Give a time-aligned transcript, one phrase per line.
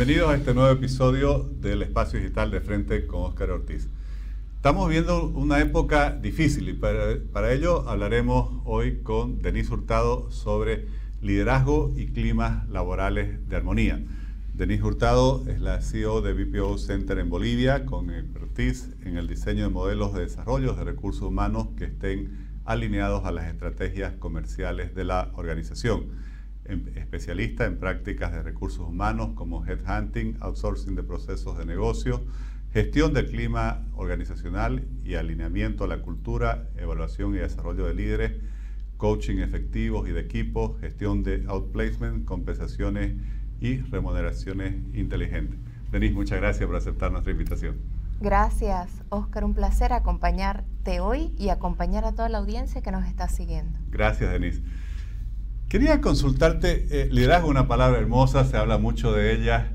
[0.00, 3.86] Bienvenidos a este nuevo episodio del Espacio Digital de Frente con Óscar Ortiz.
[4.56, 10.86] Estamos viendo una época difícil y para, ello hablaremos hoy con Denise Hurtado sobre
[11.20, 14.02] liderazgo y climas laborales de armonía.
[14.54, 19.64] Denise Hurtado es la CEO de BPO Center en Bolivia con expertise en el diseño
[19.64, 25.04] de modelos de desarrollo de recursos humanos que estén alineados a las estrategias comerciales de
[25.04, 26.29] la organización.
[26.70, 32.24] Especialista en prácticas de recursos humanos como headhunting, outsourcing de procesos de negocio,
[32.72, 38.32] gestión del clima organizacional y alineamiento a la cultura, evaluación y desarrollo de líderes,
[38.96, 43.16] coaching efectivos y de equipos, gestión de outplacement, compensaciones
[43.60, 45.58] y remuneraciones inteligentes.
[45.90, 47.76] Denise, muchas gracias por aceptar nuestra invitación.
[48.20, 49.44] Gracias, Oscar.
[49.44, 53.78] Un placer acompañarte hoy y acompañar a toda la audiencia que nos está siguiendo.
[53.90, 54.62] Gracias, Denise.
[55.70, 59.72] Quería consultarte, eh, liderazgo es una palabra hermosa, se habla mucho de ella,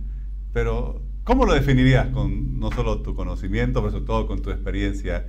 [0.51, 5.25] pero ¿cómo lo definirías con no solo tu conocimiento, pero sobre todo con tu experiencia?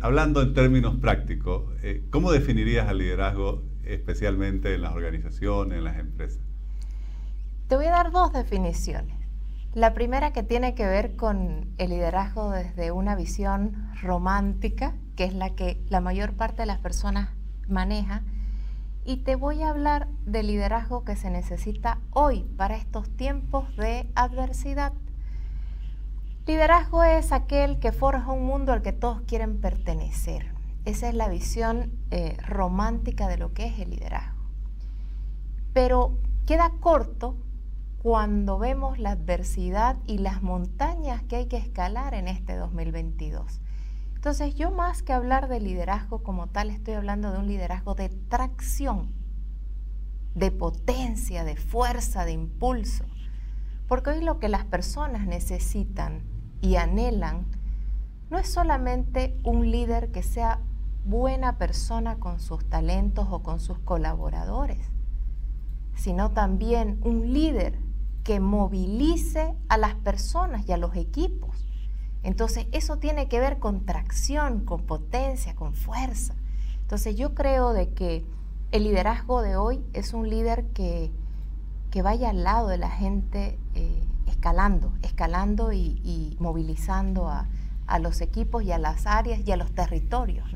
[0.00, 5.98] hablando en términos prácticos, eh, ¿cómo definirías al liderazgo especialmente en las organizaciones, en las
[5.98, 6.40] empresas?
[7.68, 9.14] Te voy a dar dos definiciones.
[9.74, 15.34] La primera que tiene que ver con el liderazgo desde una visión romántica, que es
[15.34, 17.28] la que la mayor parte de las personas
[17.68, 18.22] maneja,
[19.08, 24.06] y te voy a hablar del liderazgo que se necesita hoy para estos tiempos de
[24.14, 24.92] adversidad.
[26.46, 30.52] Liderazgo es aquel que forja un mundo al que todos quieren pertenecer.
[30.84, 34.42] Esa es la visión eh, romántica de lo que es el liderazgo.
[35.72, 37.34] Pero queda corto
[38.02, 43.62] cuando vemos la adversidad y las montañas que hay que escalar en este 2022.
[44.18, 48.08] Entonces yo más que hablar de liderazgo como tal, estoy hablando de un liderazgo de
[48.08, 49.12] tracción,
[50.34, 53.04] de potencia, de fuerza, de impulso.
[53.86, 56.24] Porque hoy lo que las personas necesitan
[56.60, 57.46] y anhelan
[58.28, 60.62] no es solamente un líder que sea
[61.04, 64.84] buena persona con sus talentos o con sus colaboradores,
[65.94, 67.78] sino también un líder
[68.24, 71.67] que movilice a las personas y a los equipos.
[72.22, 76.34] Entonces, eso tiene que ver con tracción, con potencia, con fuerza.
[76.82, 78.24] Entonces, yo creo de que
[78.72, 81.10] el liderazgo de hoy es un líder que,
[81.90, 87.46] que vaya al lado de la gente eh, escalando, escalando y, movilizando a,
[88.00, 90.46] los equipos y a las áreas y a los territorios.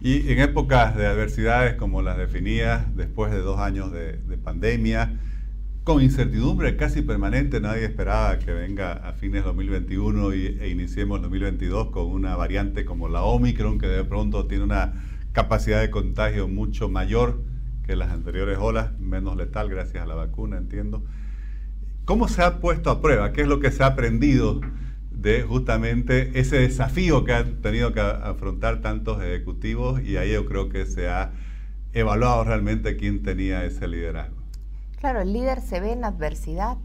[0.00, 5.18] Y en épocas de adversidades como las definidas después de dos años de pandemia,
[5.84, 11.20] con incertidumbre casi permanente, nadie esperaba que venga a fines de 2021 y, e iniciemos
[11.22, 14.92] 2022 con una variante como la Omicron, que de pronto tiene una
[15.32, 17.42] capacidad de contagio mucho mayor
[17.84, 21.02] que las anteriores olas, menos letal gracias a la vacuna, entiendo.
[22.04, 23.32] ¿Cómo se ha puesto a prueba?
[23.32, 24.60] ¿Qué es lo que se ha aprendido
[25.10, 30.00] de justamente ese desafío que han tenido que afrontar tantos ejecutivos?
[30.00, 31.32] Y ahí yo creo que se ha
[31.92, 34.41] evaluado realmente quién tenía ese liderazgo.
[35.02, 36.78] Claro, el líder se ve en adversidad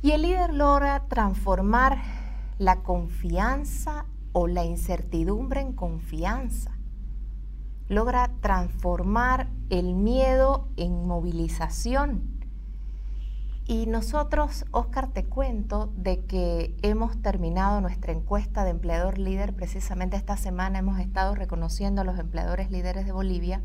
[0.00, 1.98] y el líder logra transformar
[2.58, 6.78] la confianza o la incertidumbre en confianza.
[7.88, 12.44] Logra transformar el miedo en movilización.
[13.66, 19.52] Y nosotros, Oscar, te cuento de que hemos terminado nuestra encuesta de empleador líder.
[19.52, 23.62] Precisamente esta semana hemos estado reconociendo a los empleadores líderes de Bolivia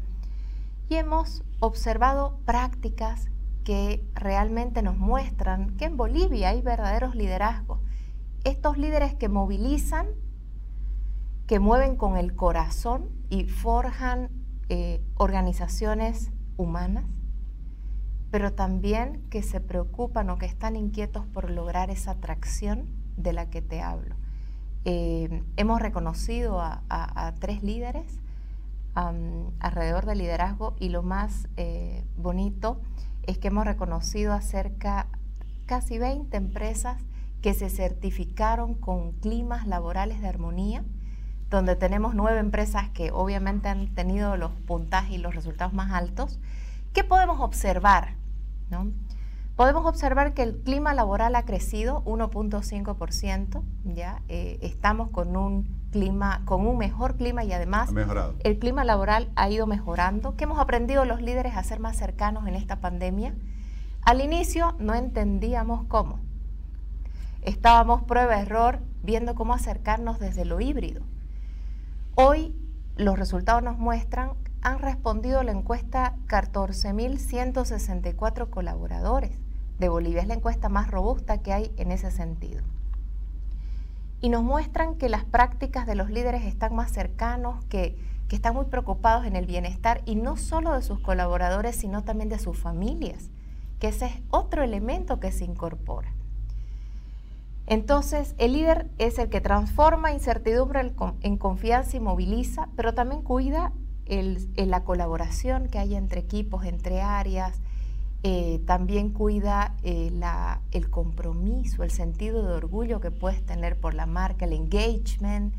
[0.89, 3.29] y hemos observado prácticas
[3.63, 7.79] que realmente nos muestran que en Bolivia hay verdaderos liderazgos.
[8.44, 10.07] Estos líderes que movilizan,
[11.45, 14.29] que mueven con el corazón y forjan
[14.69, 17.06] eh, organizaciones humanas,
[18.31, 23.50] pero también que se preocupan o que están inquietos por lograr esa atracción de la
[23.51, 24.16] que te hablo.
[24.85, 28.19] Eh, hemos reconocido a tres líderes
[29.59, 32.81] alrededor del liderazgo y lo más eh, bonito
[33.24, 35.07] es que hemos reconocido a cerca
[35.65, 37.01] casi 20 empresas
[37.41, 40.83] que se certificaron con climas laborales de armonía,
[41.50, 46.39] donde tenemos nueve empresas que obviamente han tenido los puntajes y los resultados más altos.
[46.94, 48.15] ¿Qué podemos observar?
[48.69, 48.91] ¿no?
[49.59, 53.61] Podemos observar que el clima laboral ha crecido 1.5%,
[53.94, 57.89] ya eh, estamos con un clima, con un mejor clima y además
[58.45, 60.38] el clima laboral ha ido mejorando.
[60.38, 63.35] ¿Qué hemos aprendido los líderes a ser más cercanos en esta pandemia?
[64.01, 66.21] Al inicio no entendíamos cómo.
[67.41, 71.01] Estábamos prueba error viendo cómo acercarnos desde lo híbrido.
[72.15, 72.55] Hoy
[72.95, 79.38] los resultados nos muestran han respondido a la encuesta 14.164 colaboradores
[79.79, 80.21] de Bolivia.
[80.21, 82.61] Es la encuesta más robusta que hay en ese sentido.
[84.21, 87.97] Y nos muestran que las prácticas de los líderes están más cercanos, que,
[88.27, 92.29] que están muy preocupados en el bienestar y no solo de sus colaboradores, sino también
[92.29, 93.29] de sus familias,
[93.79, 96.13] que ese es otro elemento que se incorpora.
[97.65, 100.91] Entonces, el líder es el que transforma incertidumbre
[101.21, 103.71] en confianza y moviliza, pero también cuida
[104.07, 107.61] la colaboración que hay entre equipos, entre áreas,
[108.21, 110.12] eh, también cuida eh,
[110.71, 115.54] el compromiso, el sentido de orgullo que puedes tener por la marca, el engagement,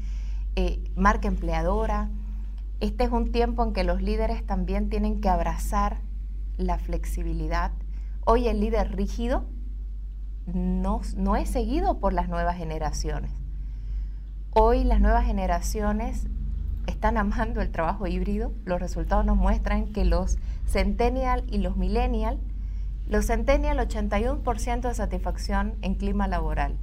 [0.57, 2.11] eh, marca empleadora.
[2.81, 6.03] Este es un tiempo en que los líderes también tienen que abrazar
[6.59, 7.73] la flexibilidad.
[8.27, 9.45] Hoy el líder rígido
[10.47, 13.31] no, no es seguido por las nuevas generaciones.
[14.53, 16.27] Hoy las nuevas generaciones
[16.87, 18.53] están amando el trabajo híbrido.
[18.65, 22.39] Los resultados nos muestran que los centennial y los millennial,
[23.09, 26.77] los centennial 81% de satisfacción en clima laboral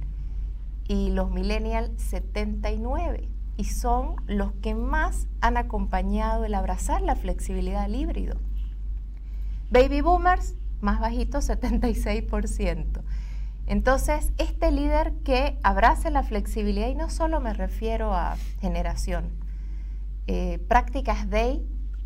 [0.86, 7.82] y los millennial 79 y son los que más han acompañado el abrazar la flexibilidad
[7.82, 8.36] del híbrido.
[9.70, 13.02] Baby boomers más bajito 76%.
[13.66, 19.30] Entonces, este líder que abrace la flexibilidad, y no solo me refiero a generación,
[20.26, 21.62] eh, prácticas de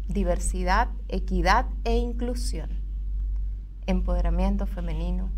[0.09, 2.71] diversidad, equidad e inclusión,
[3.87, 5.31] empoderamiento femenino.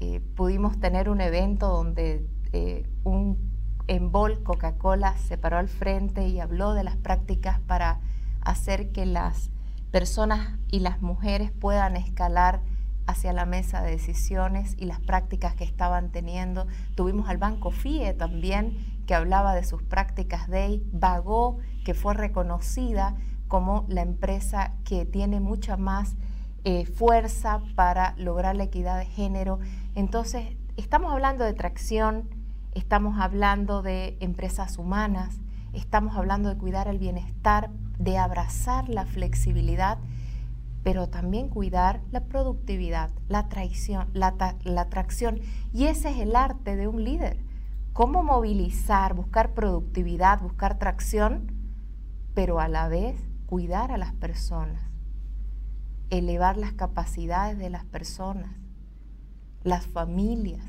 [0.00, 3.52] Eh, pudimos tener un evento donde eh, un
[3.88, 8.00] Embol Coca-Cola se paró al frente y habló de las prácticas para
[8.40, 9.50] hacer que las
[9.90, 12.62] personas y las mujeres puedan escalar
[13.06, 16.66] hacia la mesa de decisiones y las prácticas que estaban teniendo.
[16.94, 18.76] Tuvimos al Banco FIE también,
[19.06, 23.16] que hablaba de sus prácticas de Vago, que fue reconocida
[23.48, 26.16] como la empresa que tiene mucha más
[26.64, 29.58] eh, fuerza para lograr la equidad de género.
[29.94, 32.28] Entonces, estamos hablando de tracción,
[32.74, 35.40] estamos hablando de empresas humanas,
[35.72, 39.98] estamos hablando de cuidar el bienestar, de abrazar la flexibilidad
[40.82, 44.34] pero también cuidar la productividad, la, traición, la,
[44.64, 44.88] la.
[45.72, 47.38] Y ese es el arte de un líder.
[47.92, 51.52] Cómo movilizar, buscar productividad, buscar tracción,
[52.34, 53.16] pero a la vez
[53.46, 54.82] cuidar a las personas,
[56.12, 58.52] elevar las capacidades de las personas,
[59.64, 60.62] las familias.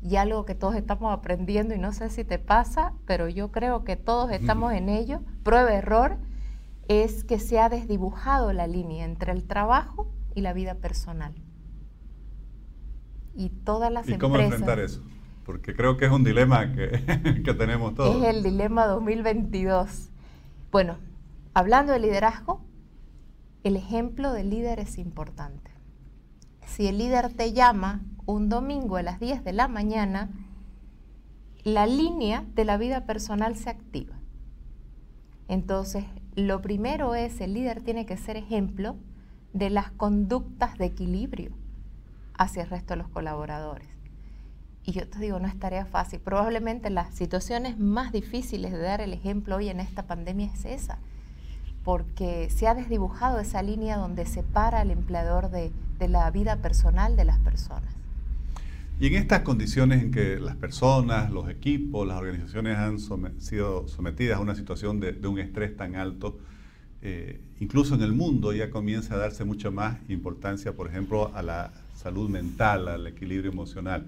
[0.00, 3.84] Y algo que todos estamos aprendiendo, y no sé si te pasa, pero yo creo
[3.84, 6.16] que todos estamos en ello, prueba error,
[6.86, 11.34] es que se ha desdibujado la línea entre el trabajo y la vida personal.
[13.34, 15.02] Y todas las ¿Y cómo enfrentar eso?
[15.44, 18.22] Porque creo que es un dilema que, que tenemos todos.
[18.22, 20.08] Es el dilema 2022.
[20.70, 20.96] Bueno,
[21.52, 22.62] hablando de liderazgo,
[23.68, 25.70] el ejemplo del líder es importante.
[26.66, 30.30] Si el líder te llama un domingo a las 10 de la mañana,
[31.64, 34.18] la línea de la vida personal se activa.
[35.48, 38.96] Entonces, lo primero es, el líder tiene que ser ejemplo
[39.52, 41.52] de las conductas de equilibrio
[42.38, 43.88] hacia el resto de los colaboradores.
[44.82, 46.20] Y yo te digo, no es tarea fácil.
[46.20, 51.00] Probablemente las situaciones más difíciles de dar el ejemplo hoy en esta pandemia es esa,
[51.84, 57.16] porque se ha desdibujado esa línea donde separa al empleador de, de la vida personal
[57.16, 57.98] de las personas.
[59.00, 62.98] Y en estas condiciones en que las personas, los equipos, las organizaciones han
[63.38, 66.36] sido sometidas a una situación de, un estrés tan alto,
[67.00, 71.42] eh, incluso en el mundo ya comienza a darse mucha más importancia, por ejemplo, a
[71.42, 74.04] la salud mental, al equilibrio emocional.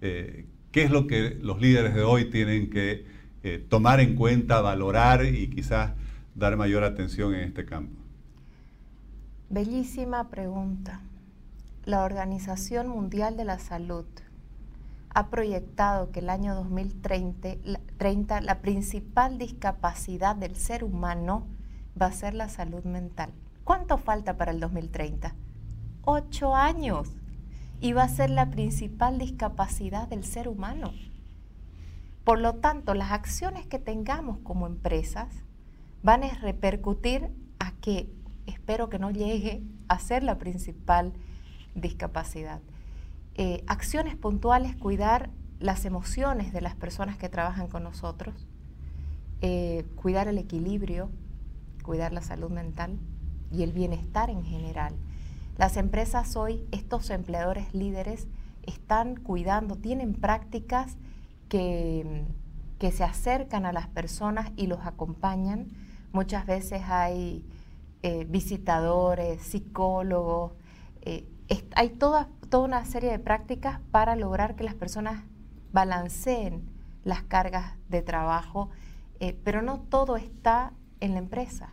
[0.00, 3.04] Eh, ¿Qué es lo que los líderes de hoy tienen que
[3.42, 5.90] eh, tomar en cuenta, valorar y quizás
[6.40, 7.94] dar mayor atención en este campo?
[9.50, 11.00] Bellísima pregunta
[11.84, 14.06] la Organización Mundial de la Salud
[15.12, 21.46] ha proyectado que el año 2030 la, principal discapacidad del ser humano
[22.00, 23.32] va a ser la salud mental.
[23.64, 25.34] ¿Cuánto falta para el 2030?
[26.02, 27.08] Ocho años.
[27.80, 30.92] Y va a ser la principal discapacidad del ser humano.
[32.24, 35.28] Por lo tanto, las acciones que tengamos como empresas
[36.02, 38.10] van a repercutir a que
[38.46, 41.12] espero que no llegue a ser la principal
[41.74, 42.60] discapacidad.
[43.34, 45.30] Eh, acciones puntuales, cuidar
[45.60, 48.46] las emociones de las personas que trabajan con nosotros,
[49.42, 51.10] eh, cuidar el equilibrio,
[51.82, 52.98] cuidar la salud mental
[53.52, 54.94] y el bienestar en general.
[55.58, 58.26] Las empresas hoy, estos empleadores líderes,
[58.62, 60.96] están cuidando, tienen prácticas
[61.48, 62.24] que,
[62.78, 65.68] que se acercan a las personas y los acompañan.
[66.12, 67.44] Muchas veces hay
[68.02, 70.52] eh, visitadores, psicólogos,
[71.74, 75.24] hay toda, toda una serie de prácticas para lograr que las personas
[75.72, 76.68] balanceen
[77.04, 78.70] las cargas de trabajo,
[79.20, 81.70] eh, pero no todo está en la empresa.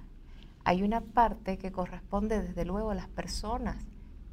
[0.63, 3.77] Hay una parte que corresponde desde luego a las personas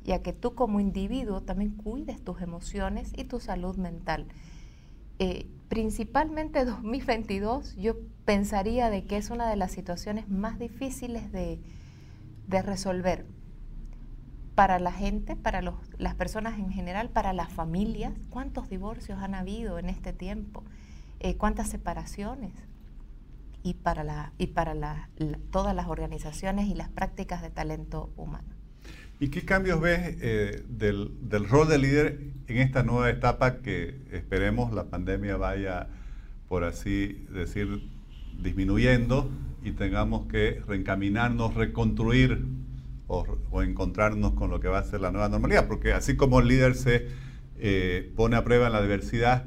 [0.04, 4.26] y a que tú como individuo también cuides tus emociones y tu salud mental.
[5.18, 11.60] Eh, principalmente 2022 yo pensaría de que es una de las situaciones más difíciles de,
[12.48, 13.26] resolver
[14.54, 18.12] para la gente, para las personas en general, para las familias.
[18.30, 20.62] ¿Cuántos divorcios han habido en este tiempo?
[21.18, 22.52] Eh, ¿Cuántas separaciones?
[23.64, 25.08] Y para, la, y para
[25.50, 28.53] todas las organizaciones y las prácticas de talento humano.
[29.24, 34.70] ¿Y qué cambios ves eh, del, rol de líder en esta nueva etapa que esperemos
[34.74, 35.88] la pandemia vaya,
[36.46, 37.88] por así decir,
[38.38, 39.30] disminuyendo
[39.62, 42.44] y tengamos que reencaminarnos, reconstruir
[43.06, 45.68] o, encontrarnos con lo que va a ser la nueva normalidad?
[45.68, 47.08] Porque así como el líder se
[47.56, 49.46] eh, pone a prueba en la diversidad,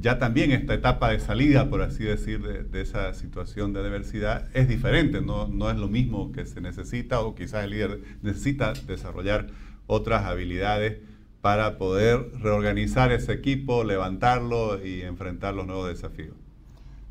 [0.00, 4.68] ya también esta etapa de salida, por así decir, de, esa situación de diversidad es
[4.68, 9.48] diferente, no, no, es lo mismo que se necesita o quizás el líder necesita desarrollar
[9.86, 10.98] otras habilidades
[11.42, 16.36] para poder reorganizar ese equipo, levantarlo y enfrentar los nuevos desafíos.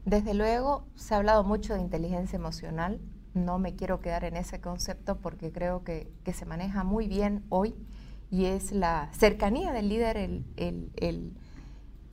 [0.06, 3.00] Desde luego, se ha hablado mucho de inteligencia emocional,
[3.34, 7.44] no me quiero quedar en ese concepto porque creo que, que se maneja muy bien
[7.50, 7.76] hoy
[8.32, 11.34] y es la cercanía del líder, el, el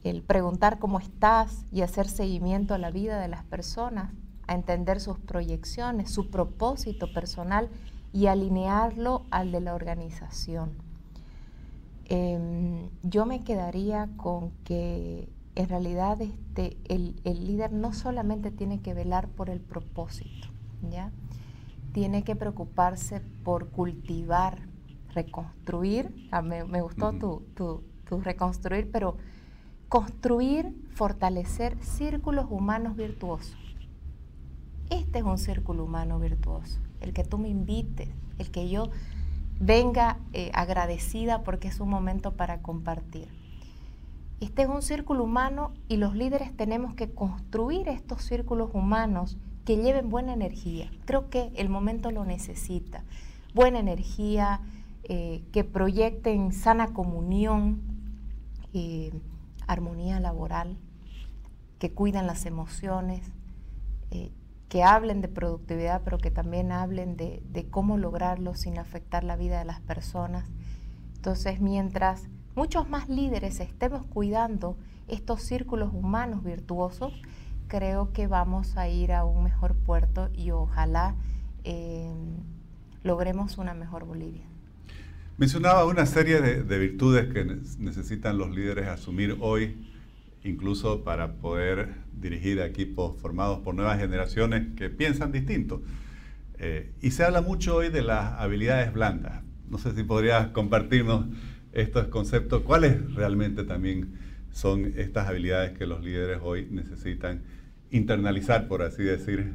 [0.08, 4.12] el preguntar cómo estás y hacer seguimiento a la vida de las personas,
[4.46, 7.68] a entender sus proyecciones, su propósito personal
[8.12, 10.70] y alinearlo al de la organización.
[12.06, 18.94] Em, yo me quedaría con que en realidad este, el, líder no solamente tiene que
[18.94, 20.48] velar por el propósito,
[20.90, 21.10] ¿ya?
[21.92, 24.60] tiene que preocuparse por cultivar,
[25.12, 29.16] reconstruir, ah, me, gustó tu, tu reconstruir, pero
[29.88, 33.57] construir, fortalecer círculos humanos virtuosos.
[34.90, 38.90] Este es un círculo humano virtuoso, el que tú me invites, el que yo
[39.61, 43.28] venga eh, agradecida porque es un momento para compartir.
[44.40, 49.76] Este es un círculo humano y los líderes tenemos que construir estos círculos humanos que
[49.76, 50.90] lleven buena energía.
[51.07, 53.02] Creo que el momento lo necesita.
[53.52, 54.61] Buena energía,
[55.04, 57.80] eh, que proyecten sana comunión.
[58.75, 59.12] Eh,
[59.68, 60.78] armonía laboral,
[61.78, 63.30] que cuidan las emociones,
[64.10, 64.32] eh,
[64.68, 69.58] que hablen de productividad, pero que también hablen de, cómo lograrlo sin afectar la vida
[69.58, 70.46] de las personas.
[71.16, 77.12] Entonces, mientras muchos más líderes estemos cuidando estos círculos humanos virtuosos,
[77.66, 81.14] creo que vamos a ir a un mejor puerto y ojalá
[81.64, 82.12] eh,
[83.02, 84.44] logremos una mejor Bolivia.
[85.38, 87.45] Mencionaba una serie de, virtudes que
[87.78, 89.76] necesitan los líderes asumir hoy,
[90.42, 95.80] incluso para poder dirigir equipos formados por nuevas generaciones que piensan distinto.
[96.59, 99.45] Eh, y se habla mucho hoy de las habilidades blandas.
[99.71, 101.26] No sé si podrías compartirnos
[101.71, 102.62] estos conceptos.
[102.62, 104.18] ¿Cuáles realmente también
[104.50, 107.42] son estas habilidades que los líderes hoy necesitan
[107.92, 109.54] internalizar, por así decir,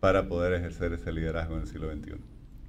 [0.00, 2.14] para poder ejercer ese liderazgo en el siglo XXI?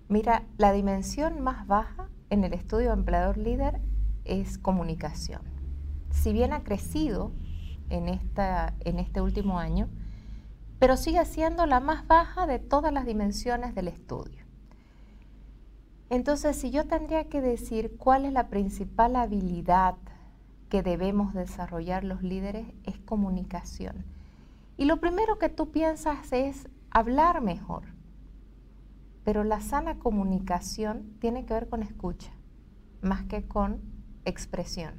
[0.09, 3.79] Mira, la dimensión más baja en el estudio empleador líder
[4.25, 5.41] es comunicación.
[6.11, 7.31] Si bien ha crecido
[7.89, 9.87] en, esta, en este último año,
[10.77, 14.43] pero sigue siendo la más baja de todas las dimensiones del estudio.
[16.09, 19.95] Entonces, si yo tendría que decir cuál es la principal habilidad
[20.69, 24.05] que debemos desarrollar los líderes, es comunicación.
[24.75, 27.94] Y lo primero que tú piensas es hablar mejor.
[29.25, 32.31] Pero la sana comunicación tiene que ver con escucha,
[33.01, 33.81] más que con
[34.23, 34.93] expresión.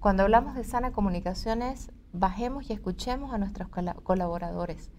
[0.00, 4.90] Cuando hablamos de sana comunicación es bajemos y escuchemos a nuestros colaboradores,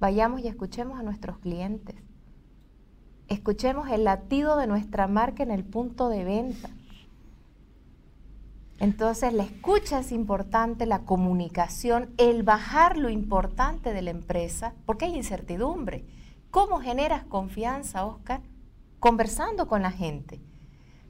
[0.00, 1.96] vayamos y escuchemos a nuestros clientes,
[3.28, 6.70] escuchemos el latido de nuestra marca en el punto de venta.
[8.80, 15.04] Entonces la escucha es importante, la comunicación, el bajar lo importante de la empresa, porque
[15.04, 16.04] hay incertidumbre.
[16.52, 18.42] ¿Cómo generas confianza, Oscar?
[19.00, 20.38] Conversando con la gente.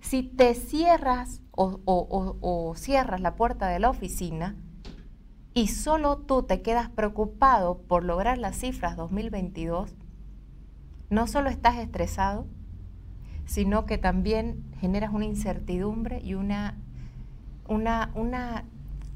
[0.01, 4.55] Si te cierras o, cierras la puerta de la oficina
[5.53, 9.97] y solo tú te quedas preocupado por lograr las cifras 2022,
[11.11, 12.47] no solo estás estresado,
[13.45, 16.79] sino que también generas una incertidumbre y una,
[17.67, 18.65] una,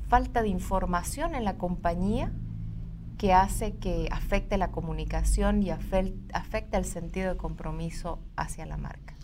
[0.09, 2.33] falta de información en la compañía
[3.18, 9.14] que hace que afecte la comunicación y afecte el sentido de compromiso hacia la marca.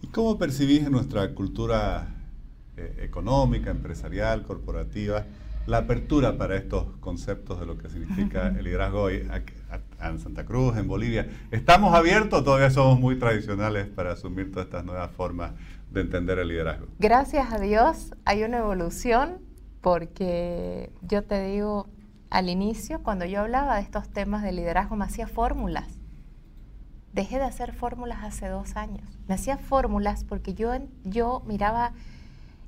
[0.00, 2.08] ¿Y cómo percibís en nuestra cultura
[2.76, 5.26] eh, económica, empresarial, corporativa,
[5.66, 9.28] la apertura para estos conceptos de lo que significa el liderazgo hoy
[10.00, 11.28] en Santa Cruz, en Bolivia.
[11.50, 15.52] ¿Estamos abiertos todavía somos muy tradicionales para asumir todas estas nuevas formas
[15.92, 16.86] de entender el liderazgo?
[16.98, 19.38] Gracias a Dios hay una evolución
[19.80, 21.88] porque yo te digo,
[22.32, 25.86] al inicio, cuando yo hablaba de estos temas de liderazgo, me hacía fórmulas.
[27.12, 29.06] Dejé de hacer fórmulas hace dos años.
[29.28, 30.72] Me hacía fórmulas porque yo,
[31.04, 31.92] yo miraba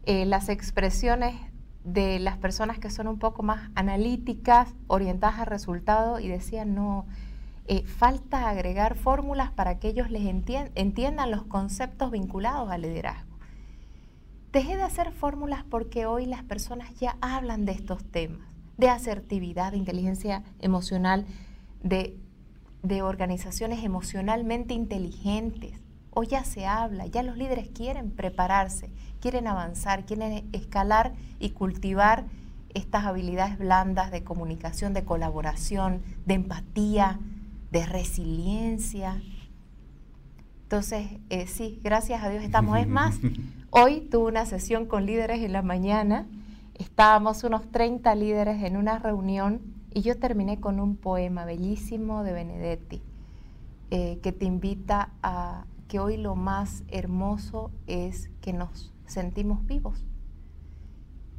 [0.05, 1.35] eh, las expresiones
[1.83, 7.07] de las personas que son un poco más analíticas, orientadas a resultados y decían, no,
[7.67, 13.39] eh, falta agregar fórmulas para que ellos les entiendan los conceptos vinculados al liderazgo.
[14.53, 19.73] Dejé de hacer fórmulas porque hoy las personas ya hablan de estos temas, de asertividad,
[19.73, 21.27] de inteligencia emocional,
[21.83, 22.17] de,
[22.83, 25.73] de organizaciones emocionalmente inteligentes.
[26.11, 28.91] Hoy ya se habla, ya los líderes quieren prepararse,
[29.21, 32.27] quieren avanzar, quieren escalar y cultivar
[32.75, 37.21] estas habilidades blandas de comunicación, de colaboración, de empatía,
[37.71, 39.23] de resiliencia.
[40.65, 42.79] Entonces, eh, sí, gracias a Dios estamos.
[42.79, 43.19] Es más,
[43.71, 46.27] hoy tuve una sesión con líderes en la mañana,
[46.75, 49.61] estábamos unos 30 líderes en una reunión
[49.93, 53.03] y yo terminé con un poema bellísimo de Benedetti
[53.91, 60.05] eh, que te invita a que hoy lo más hermoso es que nos sentimos vivos.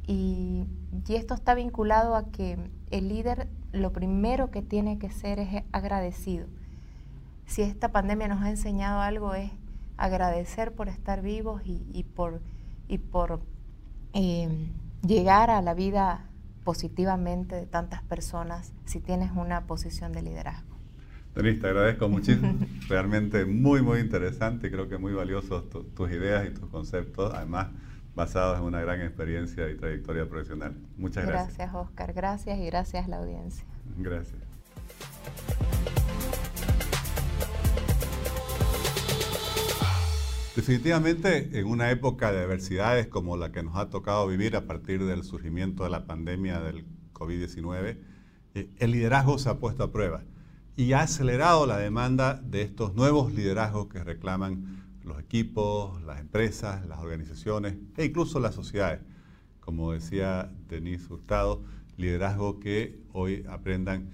[0.06, 0.66] Y,
[1.08, 2.58] esto está vinculado a que
[2.90, 6.46] el líder lo primero que tiene que ser es agradecido.
[7.44, 9.50] Si esta pandemia nos ha enseñado algo es
[9.96, 12.40] agradecer por estar vivos y, por,
[12.88, 13.40] y por
[14.14, 14.68] em,
[15.02, 16.26] llegar a la vida
[16.64, 20.76] positivamente de tantas personas si tienes una posición de liderazgo.
[21.34, 22.54] Denis, te agradezco muchísimo.
[22.88, 24.70] Realmente muy, muy interesante.
[24.70, 27.68] Creo que muy valiosos tus ideas y tus conceptos, además
[28.14, 30.74] basados en una gran experiencia y trayectoria profesional.
[30.96, 31.58] Muchas gracias.
[31.58, 32.12] Gracias, Oscar.
[32.14, 33.66] Gracias y gracias a la audiencia.
[33.98, 34.45] Gracias.
[40.56, 45.04] Definitivamente, en una época de adversidades como la que nos ha tocado vivir a partir
[45.04, 47.98] del surgimiento de la pandemia del COVID-19,
[48.54, 50.22] eh, el liderazgo se ha puesto a prueba
[50.74, 56.86] y ha acelerado la demanda de estos nuevos liderazgos que reclaman los equipos, las empresas,
[56.86, 59.02] las organizaciones e incluso las sociedades.
[59.60, 61.64] Como decía Denise Hurtado,
[61.98, 64.08] liderazgo que hoy aprendan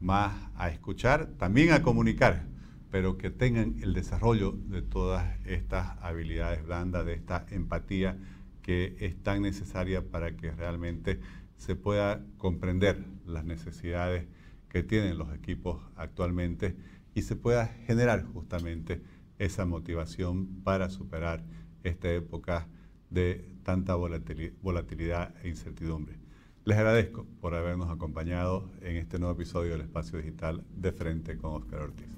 [0.00, 2.46] más a escuchar, también a comunicar,
[2.90, 8.18] pero que tengan el desarrollo de todas estas habilidades blandas, de esta empatía
[8.62, 11.20] que es tan necesaria para que realmente
[11.56, 14.26] se pueda comprender las necesidades
[14.68, 16.76] que tienen los equipos actualmente
[17.14, 19.02] y se pueda generar justamente
[19.38, 21.44] esa motivación para superar
[21.82, 22.68] esta época
[23.10, 26.18] de tanta volatilidad e incertidumbre.
[26.64, 31.54] Les agradezco por habernos acompañado en este nuevo episodio del Espacio Digital de Frente con
[31.54, 32.17] Oscar Ortiz.